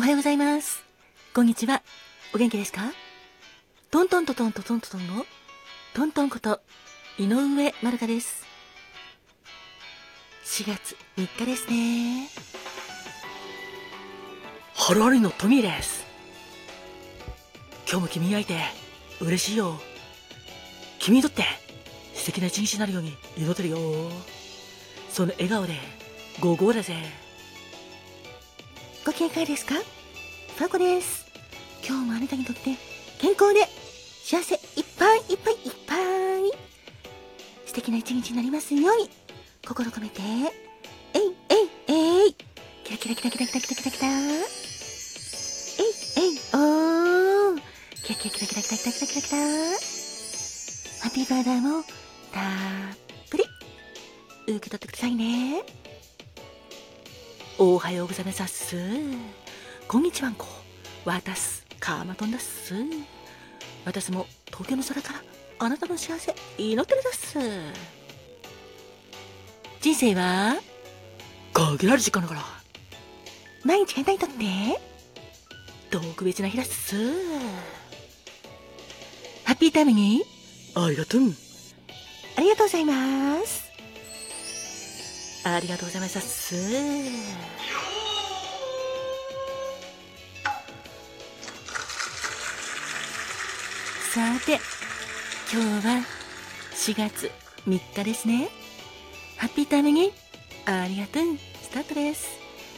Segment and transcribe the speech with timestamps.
[0.00, 0.82] おはようございます。
[1.34, 1.82] こんにちは。
[2.34, 2.80] お元気ですか？
[3.90, 5.26] トントントントントントントンの？
[5.92, 6.62] トントンこと
[7.18, 8.46] 井上まるかです。
[10.46, 12.30] 4月3日ですね。
[14.74, 16.06] ハロハリのトミーです。
[17.86, 18.58] 今日も君に会えて
[19.20, 19.78] 嬉しいよ。
[20.98, 21.44] 君にとって
[22.14, 23.76] 素敵な一日になるように祈ってるよ。
[25.10, 25.74] その笑顔で
[26.40, 26.94] ゴーゴーだぜ。
[29.20, 29.74] ご機嫌いかがですか？
[29.74, 31.26] ファコです。
[31.86, 32.62] 今日もあなたにとって
[33.20, 33.66] 健康で
[34.24, 35.98] 幸せいっぱいいっぱいいっぱい。
[37.66, 39.10] 素敵な一日になりますように。
[39.68, 40.22] 心込めて。
[40.22, 41.92] えいえい
[42.24, 42.34] えい。
[42.84, 44.08] キラキラキラキラキラキラキラキラ。
[44.08, 44.16] えい
[46.16, 47.60] えいおー。
[48.02, 49.20] キラキラキラキラキラキラキラキラ。
[49.20, 49.38] キラ
[51.02, 51.82] ハッピーバーダーも
[52.32, 52.42] たっ
[53.28, 53.44] ぷり
[54.46, 55.62] 受け取ってくださいね。
[57.62, 58.74] おはようございます。
[59.86, 60.46] こんにちはんこ。
[61.04, 62.74] わたす、かまとんだっす。
[63.84, 65.22] 私も東京の空から
[65.58, 67.38] あなたの幸せ祈ってるだっす。
[69.82, 70.54] 人生は
[71.52, 72.40] 限られる時間だから。
[73.62, 74.34] 毎日がないとって
[75.90, 76.96] 特別な日だっす。
[79.44, 80.22] ハッピータイムに
[80.74, 81.20] ありがとう。
[82.38, 83.69] ありがとうございます。
[85.42, 87.50] ありがとうございますっす。
[94.12, 94.58] さて、
[95.52, 96.04] 今日は
[96.74, 97.30] 4月
[97.66, 98.48] 3日ですね。
[99.36, 100.12] ハッピータイムに
[100.66, 101.22] ありがとう。
[101.62, 102.28] スタートです。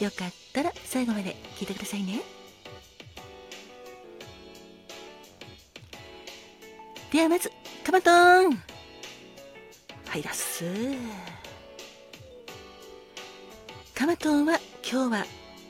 [0.00, 2.20] よかったら最後まで聞いてくださいね。
[7.10, 7.50] ではまず、
[7.84, 8.50] カマトン
[10.06, 10.64] はいだっす。
[14.04, 15.24] カマトンは今日は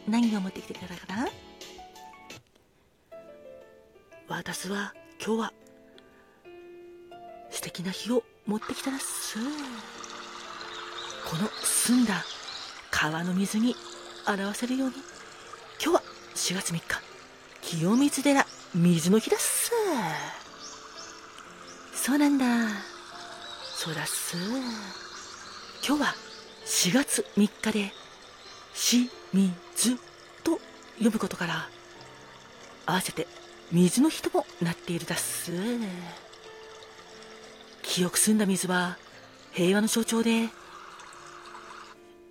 [0.09, 1.29] 何を持ってきてくれたかな？
[4.27, 4.93] 私は
[5.25, 5.53] 今日は
[7.51, 9.39] 素敵な日を持ってきたらす。
[9.39, 12.25] この澄んだ
[12.91, 13.77] 川の水に
[14.27, 14.97] 表せるように。
[15.81, 16.03] 今日は
[16.35, 16.83] 4月3日
[17.63, 18.45] 清水寺
[18.75, 19.71] 水の日だっす。
[21.95, 22.47] そうなんだ。
[23.77, 24.37] そうだっす。
[25.87, 26.15] 今日は
[26.67, 27.93] 4月3日で
[28.75, 29.97] しみず
[30.43, 30.59] と
[30.95, 31.69] 読むことから
[32.87, 33.27] 合わせて
[33.73, 35.53] 水の日ともなっているだっす。
[37.83, 38.99] 清く澄んだ水は
[39.53, 40.49] 平和の象徴で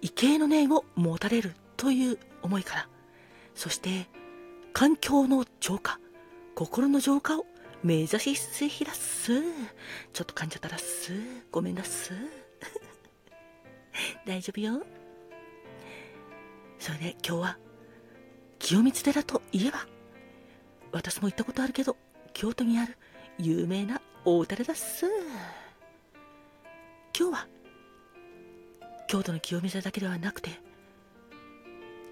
[0.02, 2.88] 畏敬の念を持たれるという思いから
[3.56, 4.08] そして
[4.74, 6.00] 環境の浄化
[6.56, 7.46] 心の浄化を
[7.84, 9.42] 目指しす日だっす。
[10.14, 11.12] ちょっと噛んじゃったらっす。
[11.52, 12.12] ごめんなっす。
[14.26, 14.82] 大丈夫よ。
[16.84, 17.58] それで今日は
[18.60, 19.86] 清水寺といえば
[20.92, 21.96] 私も行ったことあるけど
[22.34, 22.98] 京都にある
[23.38, 25.06] 有名な大寺だっす。
[27.18, 27.48] 今日は
[29.08, 30.50] 京都の清水寺だけではなくて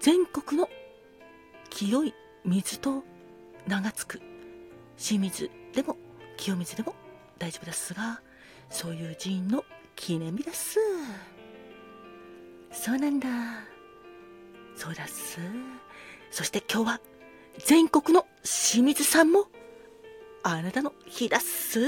[0.00, 0.70] 全国の
[1.68, 2.14] 清い
[2.46, 3.04] 水と
[3.66, 4.22] 名が付く
[4.96, 5.98] 清水でも
[6.38, 6.94] 清水でも
[7.38, 8.22] 大丈夫ですが
[8.70, 9.66] そういう寺院の
[9.96, 10.78] 記念日です。
[12.72, 13.28] そうなんだ。
[14.76, 15.38] そうだす。
[16.30, 17.00] そして今日は
[17.58, 19.46] 全国の清水さんも
[20.42, 21.80] あなたの日だっす。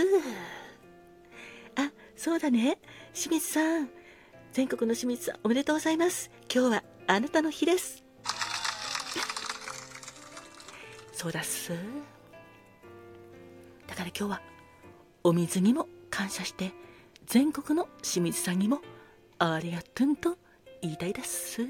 [1.77, 2.79] あそうだね。
[3.13, 3.91] 清水さん
[4.53, 6.31] 全国の清水さんおめでとうございます。
[6.53, 8.05] 今日はあなたの日です。
[11.13, 11.73] そうだっす。
[13.87, 14.43] だから今日は
[15.23, 16.73] お水にも感謝して
[17.27, 18.81] 全国の清水さんにも
[19.39, 20.37] ありがとんと
[20.83, 21.63] 言いたいです。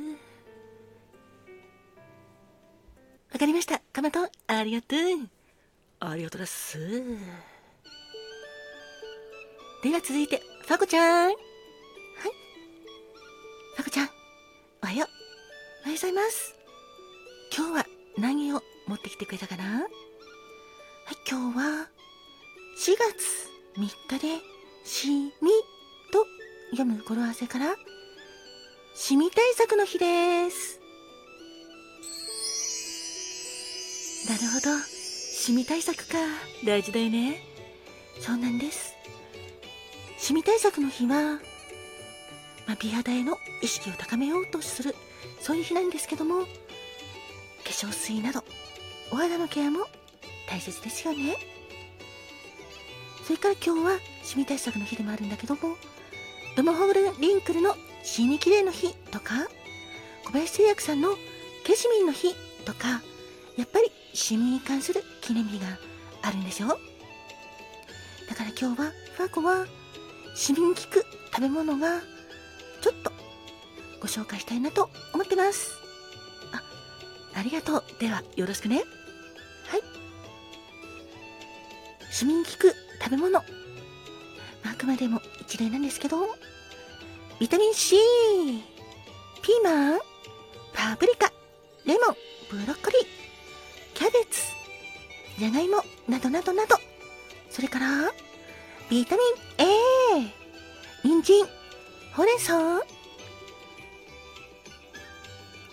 [3.34, 3.80] わかりました。
[3.92, 4.98] かまとありがとう。
[5.98, 6.78] ありがとうです。
[9.82, 11.30] では続いてファコちゃん。
[11.30, 11.34] はい。
[13.74, 14.08] ファコちゃん
[14.84, 15.08] おはよう。
[15.82, 16.54] おはようございます。
[17.56, 17.86] 今日は
[18.16, 19.64] 何を持ってきてくれたかな？
[19.64, 19.88] はい
[21.28, 21.88] 今日は
[22.78, 24.40] 4月3日で
[24.84, 25.50] しみ
[26.12, 26.24] と
[26.70, 27.74] 読む語呂合わせから
[28.94, 30.83] シミ対策の日です。
[34.28, 34.78] なるほど。
[34.86, 36.18] シミ対策か。
[36.64, 37.42] 大事だよね。
[38.20, 38.94] そうなんです。
[40.18, 41.40] シミ対策の日は、
[42.66, 44.94] まあ、美肌への意識を高めようとする。
[45.40, 46.46] そういう日なんですけども化
[47.64, 48.42] 粧水など
[49.10, 49.80] お肌のケアも
[50.48, 51.36] 大切ですよね。
[53.24, 55.76] それから今日はシミ対策の日でもあるんだけども
[56.56, 59.48] ドモホールリンクルのシミきれいの日とか
[60.24, 61.10] 小林製薬さんの
[61.64, 62.34] ケジミンの日
[62.64, 63.02] とか
[63.56, 65.66] やっぱりシミに関する記念日が
[66.22, 66.78] あるんですよ。
[68.28, 69.66] だから今日は、ファーコは、
[70.34, 72.00] シミに効く食べ物が、
[72.80, 73.12] ちょっと、
[74.00, 75.72] ご紹介したいなと思ってます。
[76.52, 76.62] あ、
[77.38, 77.84] ありがとう。
[78.00, 78.84] では、よろしくね。
[79.66, 79.82] はい。
[82.10, 83.38] シミに効く食べ物。
[83.38, 83.44] あ
[84.76, 86.26] くまでも一例なんですけど、
[87.38, 87.96] ビタミン C、
[89.42, 90.00] ピーマン、
[90.72, 91.30] パプリカ、
[91.84, 92.16] レモン、
[92.50, 93.13] ブロッコリー、
[93.94, 94.42] キャベツ、
[95.38, 96.76] じゃがいも、などなどなど。
[97.50, 98.12] それから、
[98.90, 100.32] ビタミン A、
[101.04, 101.46] 人参、
[102.12, 102.52] ほうれん草、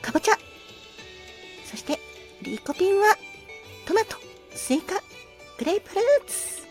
[0.01, 0.37] かぼちゃ。
[1.65, 1.99] そして、
[2.43, 3.17] リコピンは、
[3.85, 4.15] トマト、
[4.53, 5.01] スイカ、
[5.57, 6.61] グレープフルーツ。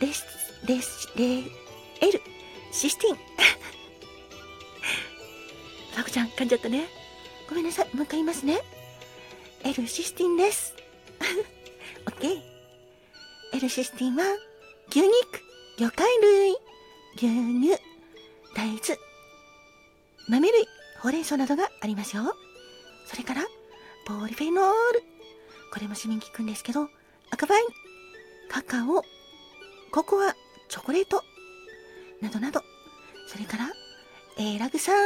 [0.00, 0.24] レス、
[0.64, 1.42] レス、レ、
[9.78, 10.74] ルシスティンです。
[12.04, 12.40] オッケー。
[13.54, 14.24] エルシスティンは、
[14.90, 15.12] 牛肉、
[15.78, 16.50] 魚介類、
[17.16, 17.80] 牛乳、
[18.56, 18.80] 大豆、
[20.28, 20.66] 豆類、
[21.00, 22.34] ほうれん草などがありますよ。
[23.06, 23.42] それから、
[24.04, 24.64] ポリフェノー
[24.94, 25.02] ル。
[25.72, 26.88] これも市民効くんですけど、
[27.30, 27.66] 赤ワイン、
[28.50, 29.04] カカオ、
[29.92, 30.34] ココア、
[30.68, 31.22] チョコレート、
[32.20, 32.62] などなど。
[33.28, 33.70] それから、
[34.38, 34.96] エーラグサン、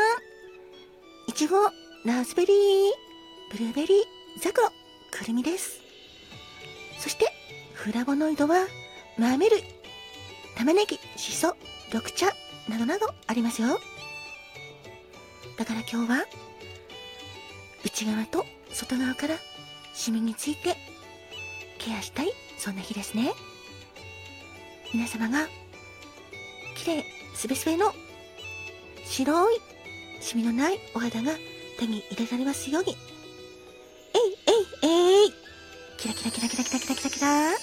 [1.28, 1.58] いちご、
[2.06, 2.90] ラズベリー、
[3.52, 4.68] ブルーベリー、ザクロ、
[5.10, 5.80] くるみです。
[6.98, 7.26] そして、
[7.74, 8.66] フラボノイドは、
[9.18, 9.62] 豆類、
[10.56, 11.56] 玉ねぎ、しそ、
[11.92, 12.26] 緑茶、
[12.68, 13.78] などなどありますよ。
[15.58, 16.26] だから今日は、
[17.84, 19.36] 内側と外側から
[19.92, 20.76] シミについて
[21.78, 23.32] ケアしたい、そんな日ですね。
[24.94, 25.48] 皆様が、
[26.76, 27.92] 綺麗、すべすべの
[29.04, 29.60] 白い
[30.20, 31.32] シミのないお肌が
[31.78, 33.11] 手に入れられますように。
[36.02, 37.52] キラキラキラキラキラキラキラキラ。
[37.52, 37.56] えい、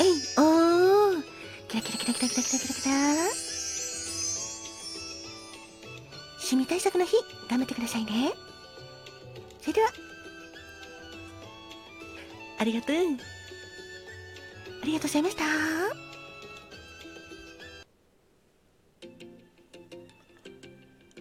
[0.00, 1.22] えい、おー。
[1.66, 2.92] キラキラキラキラキラキラキラキラ。
[6.38, 7.16] シミ対策の日、
[7.48, 8.32] 頑張ってくださいね。
[9.62, 9.88] それでは、
[12.58, 12.96] ありがとう。
[12.96, 13.00] あ
[14.84, 15.44] りがとうございました。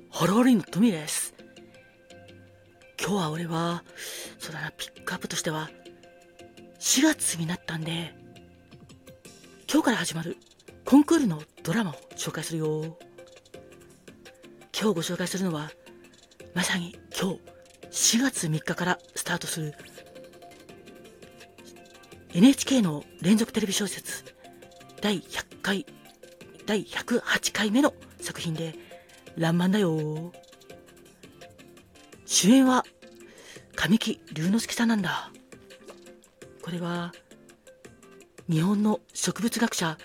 [0.09, 1.33] ハローリンのトミーです。
[2.99, 3.85] 今日は俺は、
[5.09, 5.69] ックアップとしては、
[6.79, 8.13] 4月になったんで、
[9.71, 10.37] 今日から始まる
[10.85, 12.97] コンクールのドラマを紹介するよ。
[14.79, 15.71] 今日ご紹介するのは、
[16.53, 17.33] まさに今
[17.91, 19.75] 日4月3日からスタートする
[22.33, 24.23] NHK の連続テレビ小説
[25.01, 25.85] 第100回、
[26.67, 28.75] 第108回目の作品で、
[29.37, 30.31] らんまんだよ。
[32.27, 32.85] 主演は、
[33.81, 35.31] 神木隆之介さんなんだ。
[36.61, 37.13] これは、
[38.49, 39.97] 日本の植物学者、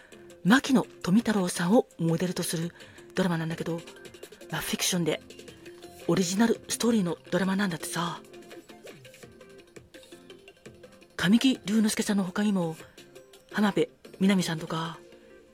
[0.44, 2.72] 牧野富太郎さんをモデルとする
[3.16, 3.80] ドラマなんだけど、
[4.52, 5.20] まあ、フィクションで、
[6.06, 8.20] オリジナルストーリーのドラマなんだってさ。
[11.16, 12.76] 神木隆之介さんの他にも、
[13.52, 13.88] 浜辺
[14.20, 15.00] 美波さんとか、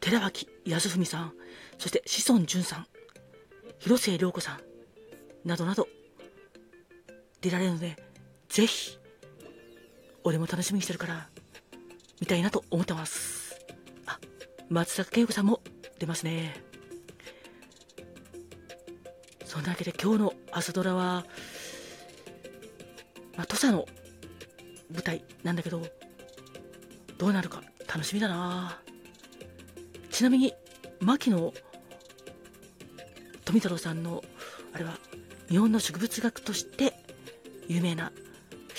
[0.01, 1.33] 寺脇康文さん、
[1.79, 2.87] そして志尊淳さん、
[3.79, 4.61] 広末涼子さ
[5.47, 5.89] ん、などなど、
[7.41, 8.10] 出られるので、
[8.51, 8.99] ぜひ、
[10.25, 11.29] 俺も楽しみにしてるから、
[12.21, 13.55] 見たいなと思ってます。
[14.07, 14.19] あ、
[14.69, 15.63] 松坂慶子さんも
[16.01, 16.61] 出ますね。
[19.45, 21.25] そんなわけで今日の朝ドラは、
[23.37, 23.87] まあ、土佐の
[24.93, 25.87] 舞台なんだけど、
[27.19, 28.81] どうなるか楽しみだな
[30.11, 30.55] ちなみに、
[31.01, 31.55] 牧野
[33.45, 34.25] 富太郎さんの、
[34.73, 34.99] あれは、
[35.49, 36.95] 日本の植物学として
[37.69, 38.11] 有名な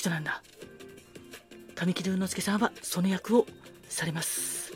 [0.01, 0.41] 人なんだ。
[1.75, 3.46] 神木隆之介さんはその役を
[3.88, 4.74] されます。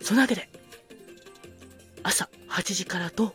[0.00, 0.48] そのわけで、
[2.02, 3.34] 朝8時からと、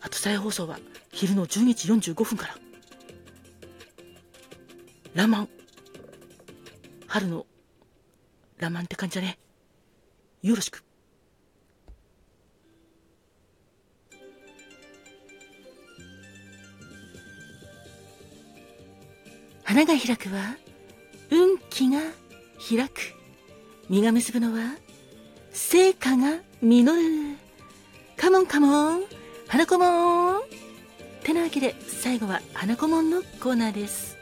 [0.00, 0.78] あと再放送は
[1.12, 2.56] 昼の12時45分から、
[5.14, 5.48] ラマン、
[7.06, 7.46] 春の
[8.58, 9.38] ラマンって感じだね。
[10.42, 10.82] よろしく。
[19.72, 20.54] 花が開くは
[21.30, 21.98] 運気が
[22.68, 23.14] 開く。
[23.88, 24.76] 実が結ぶのは、
[25.50, 27.38] 成果が実る。
[28.18, 29.04] カモンカモン、
[29.48, 30.42] 花子もん。
[31.22, 34.18] てなわけで、最後は花子もんのコーナーです。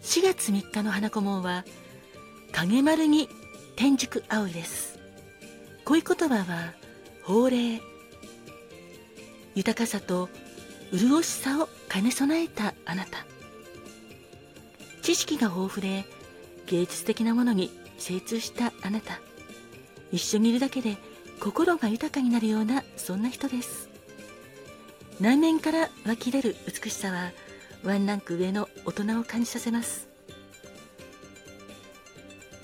[0.00, 1.66] 4月3日の花子もんは、
[2.52, 3.28] 影丸に
[3.76, 4.98] 天竺葵です。
[5.84, 6.72] 恋言葉は、
[7.22, 7.82] 法令。
[9.54, 10.30] 豊かさと
[10.92, 13.26] 潤しさを兼ね備えたあなた。
[15.02, 16.04] 知識が豊富で
[16.66, 19.20] 芸術的なものに精通したあなた。
[20.12, 20.96] 一緒にいるだけで
[21.40, 23.88] 心が豊かになるようなそんな人です。
[25.20, 27.32] 内面から湧き出る美しさは
[27.84, 30.08] ワンランク上の大人を感じさせます。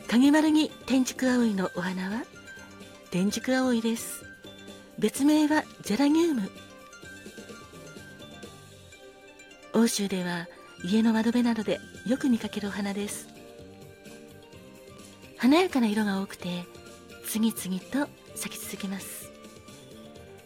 [0.09, 2.25] 影丸に天竺葵のお花は
[3.11, 4.25] 天竺葵です。
[4.99, 6.51] 別名はゼラニウム。
[9.75, 10.49] 欧州では
[10.85, 13.29] 家の窓辺などでよく見かけるお花です。
[15.39, 16.65] 華やかな色が多くて
[17.27, 19.31] 次々と咲き続けます。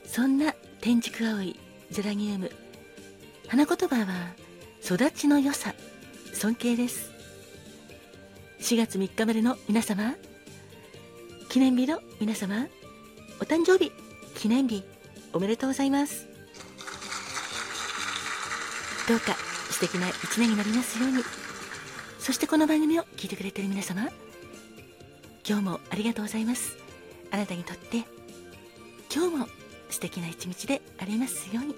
[0.04, 1.58] そんな天竺葵
[1.90, 2.50] ゼラニウム
[3.48, 4.34] 花言葉は
[4.84, 5.74] 育ちの良さ
[6.32, 7.10] 尊敬です。
[8.60, 10.14] 4月3日までの皆様
[11.48, 12.66] 記念日の皆様
[13.40, 13.90] お誕生日
[14.36, 14.84] 記念日
[15.32, 16.35] おめでとうございます。
[19.08, 19.36] どうか
[19.70, 21.22] 素敵な一年になりますように。
[22.18, 24.08] そしてこの番組を聞いてくれている皆様
[25.48, 26.76] 今日もありがとうございます。
[27.30, 28.04] あなたにとって
[29.14, 29.48] 今日も
[29.90, 31.76] 素敵な一日でありますように。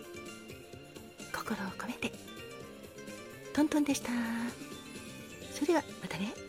[1.35, 2.12] 心を込めて。
[3.52, 4.08] トントンでした。
[5.52, 6.47] それではまたね。